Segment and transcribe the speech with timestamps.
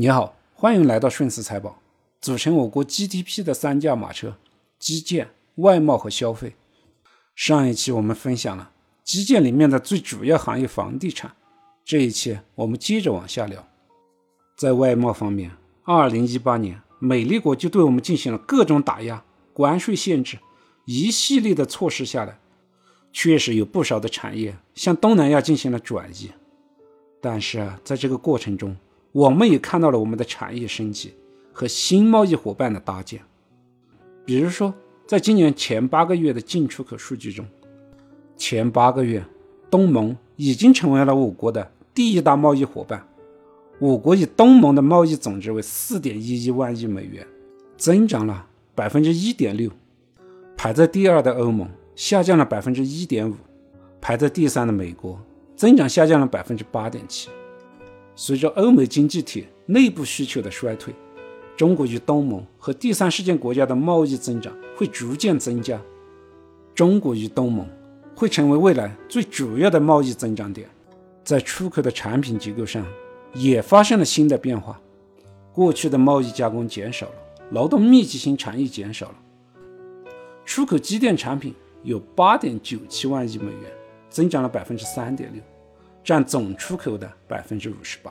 [0.00, 1.82] 你好，欢迎来到顺思财宝。
[2.20, 4.36] 组成我国 GDP 的三驾马车：
[4.78, 6.54] 基建、外贸和消费。
[7.34, 8.70] 上一期我们分享了
[9.02, 11.34] 基建里面的最主要行业房地产，
[11.84, 13.66] 这一期我们接着往下聊。
[14.56, 15.50] 在外贸方面，
[15.82, 20.38] 二零一八年美利国就对我们进行了各种打压、关税限制，
[20.84, 22.38] 一系列的措施下来，
[23.12, 26.30] 确实有不少的产业向东南亚进行了转移。
[27.20, 28.76] 但是啊，在这个过程中，
[29.12, 31.14] 我们也看到了我们的产业升级
[31.52, 33.20] 和新贸易伙伴的搭建。
[34.24, 34.72] 比如说，
[35.06, 37.46] 在今年前八个月的进出口数据中，
[38.36, 39.24] 前八个月，
[39.70, 43.06] 东盟已经成为了我国的第一大贸易伙伴。
[43.78, 47.26] 我国与东盟的贸易总值为四点一一万亿美元，
[47.76, 49.70] 增长了百分之一点六。
[50.56, 53.34] 排在第二的欧盟下降了百分之一点五，
[54.00, 55.18] 排在第三的美国。
[55.56, 57.28] 增长下降了百分之八点七。
[58.20, 60.92] 随着欧美经济体内部需求的衰退，
[61.56, 65.80] 中国与东盟和第三世界国家的贸易增长会逐渐增加。
[66.74, 67.64] 中国与东盟
[68.16, 70.68] 会成为未来最主要的贸易增长点。
[71.22, 72.84] 在出口的产品结构上，
[73.34, 74.80] 也发生了新的变化。
[75.52, 77.14] 过去的贸易加工减少了，
[77.52, 79.14] 劳动密集型产业减少了。
[80.44, 83.70] 出口机电产品有八点九七万亿美元。
[84.10, 85.42] 增长了百分之三点六，
[86.08, 88.10] 占总出口的百分之五十八。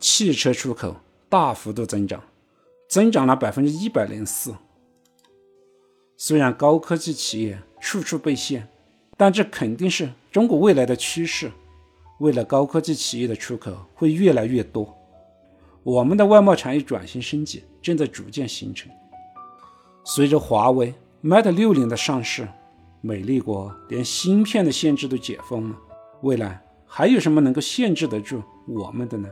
[0.00, 0.96] 汽车出口
[1.28, 2.20] 大幅度增长，
[2.88, 4.52] 增长了百分之一百零四。
[6.16, 8.68] 虽然高科技企业处处被限，
[9.16, 11.52] 但这肯定是中国未来的趋势。
[12.18, 14.92] 未来高科技企业的出口会越来越多，
[15.84, 18.90] 我们的外贸产业转型升级正在逐渐形成。
[20.02, 22.48] 随着华为 Mate 六零的上市。
[23.00, 25.76] 美利国连芯片的限制都解封了，
[26.22, 26.63] 未来
[26.96, 29.28] 还有什么能够限制得住我们的呢？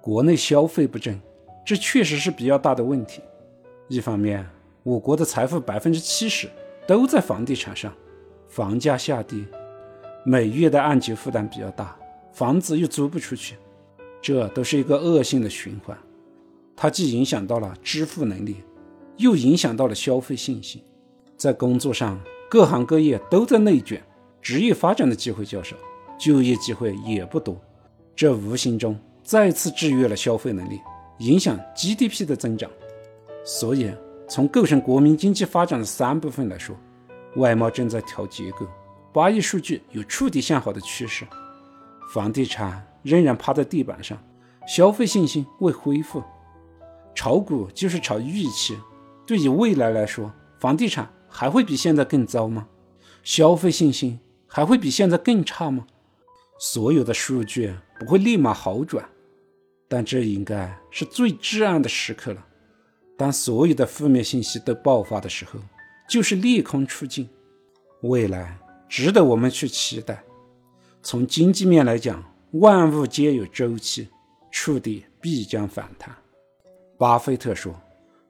[0.00, 1.20] 国内消费不振，
[1.64, 3.20] 这确实是比较大的问题。
[3.88, 4.48] 一方面，
[4.84, 6.48] 我国的财富百分之七十
[6.86, 7.92] 都在房地产上，
[8.46, 9.44] 房价下跌，
[10.24, 11.96] 每月的按揭负担比较大，
[12.32, 13.56] 房子又租不出去，
[14.22, 15.98] 这都是一个恶性的循环。
[16.76, 18.58] 它既影响到了支付能力，
[19.16, 20.80] 又影响到了消费信心，
[21.36, 22.20] 在工作上。
[22.48, 24.00] 各行各业都在内卷，
[24.40, 25.74] 职业发展的机会较少，
[26.18, 27.60] 就业机会也不多，
[28.14, 30.80] 这无形中再次制约了消费能力，
[31.18, 32.70] 影响 GDP 的增长。
[33.44, 33.92] 所以，
[34.28, 36.76] 从构成国民经济发展的三部分来说，
[37.36, 38.66] 外贸正在调结构，
[39.12, 41.26] 八亿数据有触底向好的趋势，
[42.12, 44.18] 房地产仍然趴在地板上，
[44.66, 46.22] 消费信心未恢复，
[47.14, 48.76] 炒股就是炒预期。
[49.26, 51.08] 对于未来来说，房地产。
[51.28, 52.66] 还会比现在更糟吗？
[53.22, 55.86] 消费信心还会比现在更差吗？
[56.58, 59.08] 所有的数据不会立马好转，
[59.88, 62.44] 但这应该是最至暗的时刻了。
[63.16, 65.60] 当所有的负面信息都爆发的时候，
[66.08, 67.28] 就是利空出尽。
[68.02, 68.58] 未来
[68.88, 70.22] 值得我们去期待。
[71.02, 72.22] 从经济面来讲，
[72.52, 74.08] 万物皆有周期，
[74.50, 76.14] 触底必将反弹。
[76.98, 77.74] 巴菲特说：“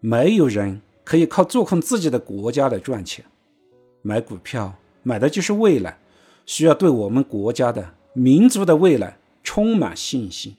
[0.00, 3.24] 没有人。”可以靠做空自己的国家来赚钱，
[4.02, 6.00] 买股票买的就是未来，
[6.46, 10.56] 需要对我们国家的民族的未来充满信心。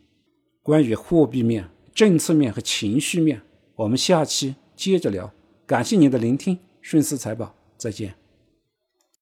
[0.61, 3.41] 关于货币面、政策面和情绪面，
[3.75, 5.33] 我们下期接着聊。
[5.65, 8.26] 感谢您的聆听，顺思财宝，再见。